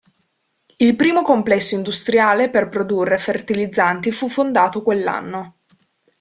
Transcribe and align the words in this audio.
Il 0.77 0.95
primo 0.95 1.21
complesso 1.21 1.75
industriale 1.75 2.49
per 2.49 2.69
produrre 2.69 3.19
fertilizzanti 3.19 4.09
fu 4.11 4.27
fondato 4.29 4.81
quell'anno. 4.81 5.59